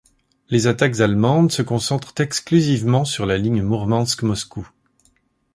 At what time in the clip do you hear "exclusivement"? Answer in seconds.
2.21-3.05